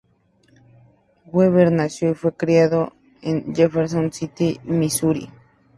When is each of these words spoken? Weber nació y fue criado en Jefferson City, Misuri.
Weber 1.31 1.71
nació 1.71 2.09
y 2.09 2.13
fue 2.15 2.33
criado 2.33 2.93
en 3.21 3.53
Jefferson 3.53 4.11
City, 4.11 4.59
Misuri. 4.63 5.29